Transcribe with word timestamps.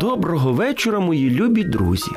Доброго 0.00 0.52
вечора, 0.52 1.00
мої 1.00 1.30
любі 1.30 1.64
друзі. 1.64 2.10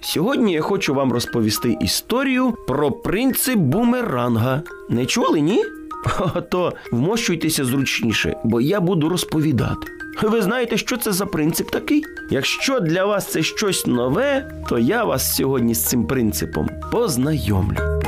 Сьогодні 0.00 0.52
я 0.52 0.60
хочу 0.60 0.94
вам 0.94 1.12
розповісти 1.12 1.76
історію 1.80 2.54
про 2.68 2.90
принцип 2.90 3.58
бумеранга. 3.58 4.62
Не 4.88 5.06
чули, 5.06 5.40
ні? 5.40 5.64
То 6.50 6.72
вмощуйтеся 6.92 7.64
зручніше, 7.64 8.36
бо 8.44 8.60
я 8.60 8.80
буду 8.80 9.08
розповідати. 9.08 9.86
Ви 10.22 10.42
знаєте, 10.42 10.76
що 10.76 10.96
це 10.96 11.12
за 11.12 11.26
принцип 11.26 11.70
такий? 11.70 12.04
Якщо 12.30 12.80
для 12.80 13.04
вас 13.04 13.26
це 13.26 13.42
щось 13.42 13.86
нове, 13.86 14.50
то 14.68 14.78
я 14.78 15.04
вас 15.04 15.36
сьогодні 15.36 15.74
з 15.74 15.84
цим 15.84 16.06
принципом 16.06 16.68
познайомлю. 16.92 18.01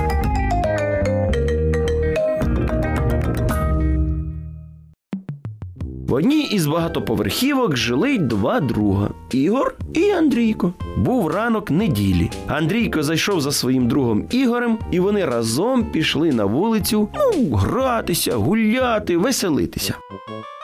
В 6.15 6.17
одній 6.17 6.43
із 6.43 6.67
багатоповерхівок 6.67 7.77
жили 7.77 8.19
два 8.19 8.61
друга 8.61 9.11
Ігор 9.31 9.75
і 9.95 10.11
Андрійко. 10.11 10.73
Був 10.97 11.29
ранок 11.29 11.71
неділі. 11.71 12.31
Андрійко 12.47 13.03
зайшов 13.03 13.41
за 13.41 13.53
своїм 13.53 13.89
другом 13.89 14.25
Ігорем, 14.31 14.79
і 14.91 15.01
вони 15.01 15.25
разом 15.25 15.85
пішли 15.85 16.33
на 16.33 16.45
вулицю 16.45 17.09
ну, 17.15 17.57
гратися, 17.57 18.35
гуляти, 18.35 19.17
веселитися. 19.17 19.95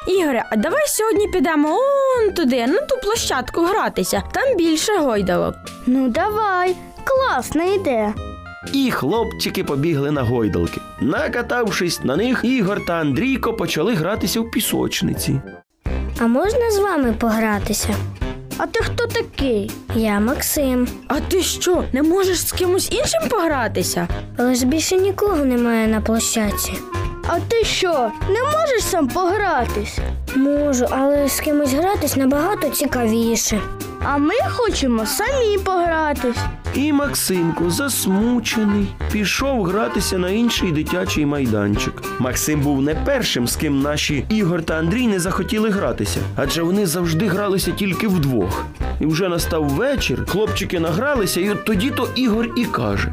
Ігоре, 0.08 0.44
а 0.50 0.56
давай 0.56 0.82
сьогодні 0.86 1.28
підемо 1.28 1.68
он 1.68 2.32
туди, 2.34 2.66
на 2.66 2.80
ту 2.80 2.96
площадку 3.02 3.60
гратися. 3.60 4.22
Там 4.32 4.56
більше 4.56 4.98
гойдалок. 4.98 5.54
Ну 5.86 6.08
давай, 6.08 6.76
класна 7.04 7.64
ідея. 7.64 8.14
І 8.72 8.90
хлопчики 8.90 9.64
побігли 9.64 10.10
на 10.10 10.22
гойдалки. 10.22 10.80
Накатавшись 11.00 12.04
на 12.04 12.16
них, 12.16 12.40
Ігор 12.44 12.84
та 12.86 12.92
Андрійко 12.92 13.52
почали 13.54 13.94
гратися 13.94 14.40
в 14.40 14.50
пісочниці. 14.50 15.40
А 16.20 16.26
можна 16.26 16.70
з 16.70 16.78
вами 16.78 17.12
погратися? 17.18 17.94
А 18.58 18.66
ти 18.66 18.80
хто 18.84 19.06
такий? 19.06 19.70
Я 19.94 20.20
Максим. 20.20 20.88
А 21.08 21.20
ти 21.20 21.42
що, 21.42 21.84
не 21.92 22.02
можеш 22.02 22.46
з 22.46 22.52
кимось 22.52 22.92
іншим 22.92 23.20
погратися? 23.30 24.08
Але 24.38 24.54
ж 24.54 24.66
більше 24.66 24.96
нікого 24.96 25.36
немає 25.36 25.88
на 25.88 26.00
площадці. 26.00 26.72
А 27.26 27.40
ти 27.48 27.64
що, 27.64 28.10
не 28.28 28.42
можеш 28.42 28.82
сам 28.82 29.08
погратись? 29.08 29.98
Можу, 30.36 30.86
але 30.90 31.28
з 31.28 31.40
кимось 31.40 31.72
гратись 31.72 32.16
набагато 32.16 32.68
цікавіше. 32.70 33.60
А 34.04 34.16
ми 34.18 34.34
хочемо 34.48 35.06
самі 35.06 35.58
погратись. 35.58 36.36
І 36.74 36.92
Максимко, 36.92 37.70
засмучений, 37.70 38.86
пішов 39.12 39.62
гратися 39.64 40.18
на 40.18 40.30
інший 40.30 40.72
дитячий 40.72 41.26
майданчик. 41.26 42.02
Максим 42.18 42.60
був 42.60 42.82
не 42.82 42.94
першим, 42.94 43.48
з 43.48 43.56
ким 43.56 43.80
наші 43.80 44.24
Ігор 44.28 44.62
та 44.62 44.74
Андрій 44.74 45.06
не 45.06 45.20
захотіли 45.20 45.70
гратися, 45.70 46.20
адже 46.36 46.62
вони 46.62 46.86
завжди 46.86 47.26
гралися 47.26 47.70
тільки 47.70 48.08
вдвох. 48.08 48.64
І 49.00 49.06
вже 49.06 49.28
настав 49.28 49.64
вечір, 49.64 50.26
хлопчики 50.28 50.80
награлися, 50.80 51.40
і 51.40 51.50
от 51.50 51.64
тоді 51.64 51.90
то 51.90 52.08
Ігор 52.14 52.48
і 52.56 52.64
каже: 52.64 53.12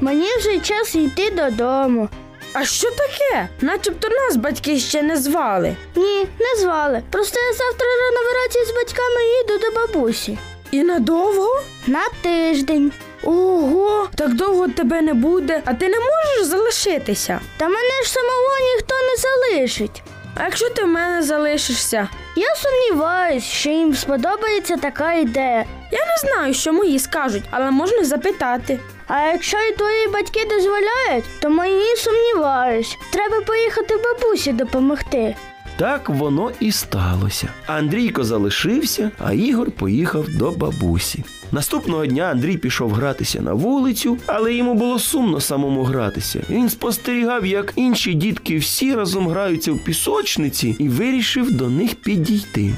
Мені 0.00 0.28
вже 0.38 0.58
час 0.58 0.94
йти 0.94 1.30
додому. 1.30 2.08
А 2.52 2.64
що 2.64 2.88
таке? 2.90 3.48
Начебто 3.60 4.08
нас 4.08 4.36
батьки 4.36 4.78
ще 4.78 5.02
не 5.02 5.16
звали. 5.16 5.76
Ні, 5.96 6.26
не 6.40 6.60
звали. 6.62 7.02
Просто 7.10 7.40
я 7.40 7.52
завтра 7.52 7.86
рано 7.86 8.30
вранці 8.30 8.72
з 8.72 8.74
батьками 8.74 9.20
їду 9.42 9.66
до 9.66 9.80
бабусі. 9.80 10.38
І 10.70 10.82
надовго? 10.82 11.62
На 11.86 12.04
тиждень. 12.22 12.92
Ого, 13.22 14.08
так 14.16 14.34
довго 14.34 14.68
тебе 14.68 15.02
не 15.02 15.14
буде, 15.14 15.62
а 15.64 15.74
ти 15.74 15.88
не 15.88 15.96
можеш 15.98 16.46
залишитися. 16.46 17.40
Та 17.56 17.64
мене 17.68 18.02
ж 18.04 18.10
самого 18.10 18.74
ніхто 18.74 18.94
не 18.94 19.16
залишить. 19.16 20.02
А 20.34 20.44
якщо 20.44 20.70
ти 20.70 20.84
в 20.84 20.86
мене 20.86 21.22
залишишся? 21.22 22.08
Я 22.36 22.48
сумніваюсь, 22.56 23.44
що 23.44 23.70
їм 23.70 23.94
сподобається 23.94 24.76
така 24.76 25.12
ідея. 25.12 25.64
Я 25.92 25.98
не 26.06 26.30
знаю, 26.30 26.54
що 26.54 26.72
мої 26.72 26.98
скажуть, 26.98 27.44
але 27.50 27.70
можна 27.70 28.04
запитати. 28.04 28.78
А 29.06 29.20
якщо 29.20 29.56
і 29.58 29.72
твої 29.72 30.08
батьки 30.08 30.44
дозволяють, 30.50 31.24
то 31.40 31.50
мої 31.50 31.96
сумніваюсь. 31.96 32.96
Треба 33.12 33.40
поїхати 33.40 33.96
бабусі 33.96 34.52
допомогти. 34.52 35.36
Так 35.76 36.08
воно 36.08 36.50
і 36.60 36.72
сталося. 36.72 37.48
Андрійко 37.66 38.24
залишився, 38.24 39.10
а 39.18 39.32
Ігор 39.32 39.70
поїхав 39.70 40.28
до 40.28 40.50
бабусі. 40.50 41.24
Наступного 41.52 42.06
дня 42.06 42.24
Андрій 42.24 42.56
пішов 42.56 42.92
гратися 42.92 43.40
на 43.40 43.52
вулицю, 43.52 44.18
але 44.26 44.54
йому 44.54 44.74
було 44.74 44.98
сумно 44.98 45.40
самому 45.40 45.82
гратися. 45.82 46.42
Він 46.50 46.68
спостерігав, 46.68 47.46
як 47.46 47.72
інші 47.76 48.14
дітки 48.14 48.56
всі 48.56 48.94
разом 48.94 49.28
граються 49.28 49.72
в 49.72 49.78
пісочниці, 49.78 50.76
і 50.78 50.88
вирішив 50.88 51.52
до 51.52 51.70
них 51.70 51.94
підійти. 51.94 52.74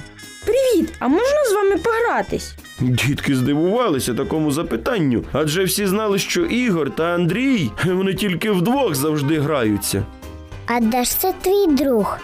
Привіт, 0.46 0.92
а 0.98 1.08
можна 1.08 1.44
з 1.50 1.52
вами 1.52 1.76
погратись? 1.76 2.54
Дітки 2.80 3.36
здивувалися 3.36 4.14
такому 4.14 4.52
запитанню, 4.52 5.24
адже 5.32 5.64
всі 5.64 5.86
знали, 5.86 6.18
що 6.18 6.44
Ігор 6.44 6.90
та 6.90 7.04
Андрій 7.04 7.70
вони 7.84 8.14
тільки 8.14 8.50
вдвох 8.50 8.94
завжди 8.94 9.40
граються. 9.40 10.04
А 10.66 10.80
де 10.80 11.04
ж 11.04 11.18
це 11.18 11.34
твій 11.42 11.66
друг? 11.66 12.18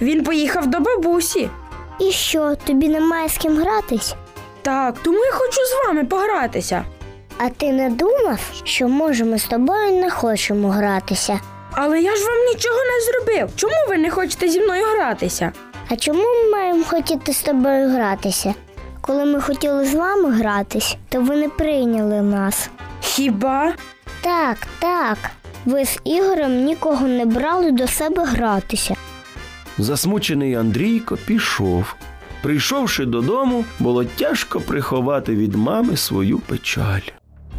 Він 0.00 0.24
поїхав 0.24 0.66
до 0.66 0.80
бабусі. 0.80 1.50
І 2.00 2.12
що, 2.12 2.54
тобі 2.66 2.88
немає 2.88 3.28
з 3.28 3.38
ким 3.38 3.56
гратись? 3.56 4.14
Так, 4.62 4.94
тому 5.02 5.18
я 5.18 5.32
хочу 5.32 5.60
з 5.60 5.86
вами 5.86 6.04
погратися. 6.04 6.84
А 7.38 7.48
ти 7.48 7.72
не 7.72 7.90
думав, 7.90 8.40
що 8.64 8.88
може 8.88 9.24
ми 9.24 9.38
з 9.38 9.44
тобою 9.44 9.92
не 9.92 10.10
хочемо 10.10 10.70
гратися? 10.70 11.40
Але 11.72 12.00
я 12.00 12.16
ж 12.16 12.24
вам 12.24 12.46
нічого 12.46 12.76
не 12.76 13.04
зробив. 13.04 13.50
Чому 13.56 13.74
ви 13.88 13.98
не 13.98 14.10
хочете 14.10 14.48
зі 14.48 14.60
мною 14.60 14.84
гратися? 14.96 15.52
А 15.90 15.96
чому 15.96 16.22
ми 16.22 16.50
маємо 16.50 16.84
хотіти 16.84 17.32
з 17.32 17.42
тобою 17.42 17.90
гратися? 17.90 18.54
Коли 19.00 19.24
ми 19.24 19.40
хотіли 19.40 19.84
з 19.84 19.94
вами 19.94 20.30
гратись, 20.30 20.96
то 21.08 21.20
ви 21.20 21.36
не 21.36 21.48
прийняли 21.48 22.22
нас. 22.22 22.70
Хіба? 23.00 23.72
Так, 24.20 24.56
так. 24.78 25.18
Ви 25.64 25.84
з 25.84 25.98
Ігорем 26.04 26.64
нікого 26.64 27.06
не 27.06 27.26
брали 27.26 27.70
до 27.70 27.88
себе 27.88 28.24
гратися. 28.24 28.94
Засмучений 29.78 30.54
Андрійко 30.54 31.16
пішов. 31.26 31.94
Прийшовши 32.42 33.04
додому, 33.04 33.64
було 33.78 34.04
тяжко 34.04 34.60
приховати 34.60 35.36
від 35.36 35.54
мами 35.54 35.96
свою 35.96 36.38
печаль. 36.38 37.00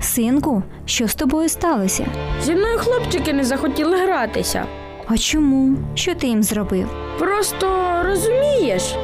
Синку, 0.02 0.64
що 0.86 1.08
з 1.08 1.16
тобою 1.16 1.50
сталося? 1.50 2.08
Зі 2.44 2.56
мною 2.56 2.78
хлопчики 2.78 3.34
не 3.34 3.44
захотіли 3.44 3.98
гратися. 3.98 4.66
А 5.08 5.18
чому? 5.18 5.78
Що 5.96 6.16
ти 6.16 6.28
їм 6.28 6.44
зробив? 6.44 6.90
Просто 7.20 7.68
розумієш? 8.06 8.96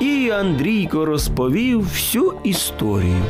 І 0.00 0.30
Андрійко 0.30 1.04
розповів 1.04 1.80
всю 1.82 2.32
історію. 2.44 3.22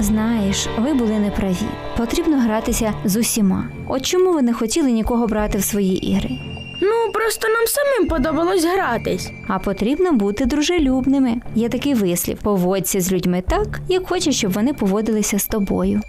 Знаєш, 0.00 0.66
ви 0.78 0.94
були 0.94 1.18
неправі. 1.18 1.56
Потрібно 1.96 2.40
гратися 2.40 2.92
з 3.04 3.16
усіма. 3.16 3.64
От 3.88 4.06
чому 4.06 4.32
ви 4.32 4.42
не 4.42 4.52
хотіли 4.52 4.92
нікого 4.92 5.26
брати 5.26 5.58
в 5.58 5.64
свої 5.64 6.10
ігри? 6.10 6.30
Ну, 6.82 7.12
просто 7.12 7.48
нам 7.48 7.66
самим 7.66 8.08
подобалось 8.08 8.64
гратись. 8.64 9.30
А 9.48 9.58
потрібно 9.58 10.12
бути 10.12 10.44
дружелюбними. 10.46 11.36
Є 11.54 11.68
такий 11.68 11.94
вислів: 11.94 12.38
поводься 12.42 13.00
з 13.00 13.12
людьми 13.12 13.42
так, 13.48 13.80
як 13.88 14.08
хочеш, 14.08 14.36
щоб 14.36 14.52
вони 14.52 14.72
поводилися 14.72 15.38
з 15.38 15.46
тобою. 15.46 16.00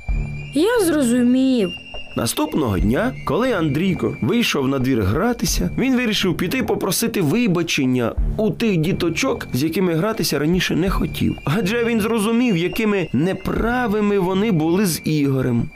Я 0.54 0.80
зрозумів. 0.80 1.70
Наступного 2.18 2.80
дня, 2.80 3.14
коли 3.26 3.52
Андрійко 3.54 4.18
вийшов 4.22 4.68
на 4.68 4.80
двір 4.80 5.02
гратися, 5.02 5.70
він 5.78 5.96
вирішив 5.96 6.38
піти 6.38 6.64
попросити 6.64 7.22
вибачення 7.22 8.16
у 8.38 8.52
тих 8.52 8.78
діточок, 8.78 9.48
з 9.54 9.64
якими 9.64 9.94
гратися 9.94 10.40
раніше 10.40 10.76
не 10.76 10.90
хотів. 10.90 11.36
Адже 11.46 11.86
він 11.86 12.02
зрозумів, 12.02 12.58
якими 12.58 13.10
неправими 13.14 14.20
вони 14.20 14.52
були 14.52 14.86
з 14.86 15.02
Ігорем. 15.04 15.70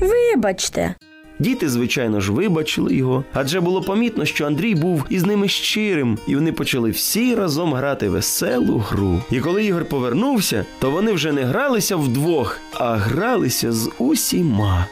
Вибачте. 0.00 0.94
Діти, 1.38 1.68
звичайно 1.68 2.20
ж, 2.20 2.32
вибачили 2.32 2.94
його, 2.94 3.24
адже 3.32 3.60
було 3.60 3.82
помітно, 3.82 4.24
що 4.24 4.46
Андрій 4.46 4.74
був 4.74 5.04
із 5.08 5.26
ними 5.26 5.48
щирим, 5.48 6.18
і 6.28 6.34
вони 6.34 6.52
почали 6.52 6.90
всі 6.90 7.34
разом 7.34 7.74
грати 7.74 8.08
веселу 8.08 8.78
гру. 8.78 9.20
І 9.30 9.40
коли 9.40 9.64
Ігор 9.64 9.84
повернувся, 9.84 10.64
то 10.78 10.90
вони 10.90 11.12
вже 11.12 11.32
не 11.32 11.42
гралися 11.42 11.96
вдвох, 11.96 12.60
а 12.72 12.94
гралися 12.96 13.72
з 13.72 13.90
усіма. 13.98 14.86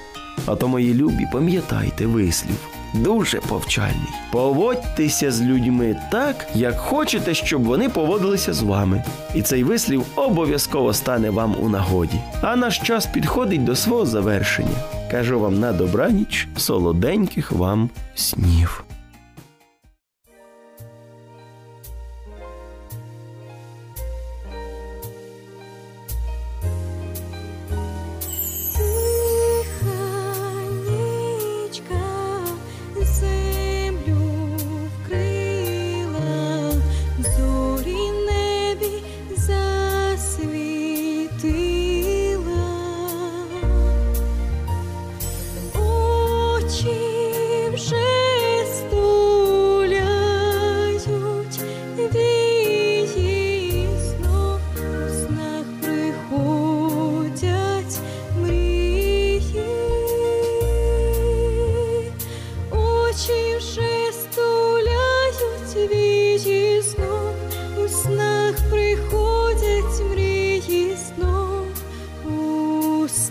А 0.46 0.56
то, 0.56 0.68
мої 0.68 0.94
любі, 0.94 1.26
пам'ятайте 1.32 2.06
вислів. 2.06 2.56
Дуже 2.94 3.40
повчальний. 3.40 4.08
Поводьтеся 4.32 5.32
з 5.32 5.42
людьми 5.42 5.96
так, 6.10 6.46
як 6.54 6.76
хочете, 6.78 7.34
щоб 7.34 7.64
вони 7.64 7.88
поводилися 7.88 8.52
з 8.52 8.62
вами. 8.62 9.04
І 9.34 9.42
цей 9.42 9.64
вислів 9.64 10.04
обов'язково 10.16 10.92
стане 10.92 11.30
вам 11.30 11.56
у 11.60 11.68
нагоді. 11.68 12.20
А 12.40 12.56
наш 12.56 12.78
час 12.78 13.06
підходить 13.06 13.64
до 13.64 13.76
свого 13.76 14.06
завершення. 14.06 14.93
Кажу 15.10 15.40
вам 15.40 15.60
на 15.60 15.72
добраніч, 15.72 16.48
солоденьких 16.56 17.52
вам 17.52 17.90
снів. 18.14 18.84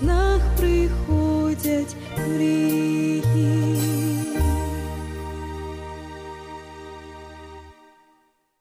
снах 0.03 0.41
приходять 0.57 1.95
мрії. 2.27 2.92